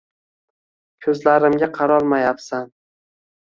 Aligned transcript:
Kuzlarimga 1.05 1.69
qarolmayabsan 1.75 2.67